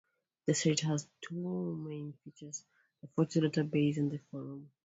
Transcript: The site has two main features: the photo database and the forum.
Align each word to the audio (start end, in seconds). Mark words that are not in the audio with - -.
The 0.47 0.55
site 0.55 0.79
has 0.79 1.07
two 1.21 1.75
main 1.75 2.13
features: 2.23 2.65
the 3.03 3.07
photo 3.09 3.41
database 3.41 3.97
and 3.97 4.09
the 4.09 4.17
forum. 4.31 4.71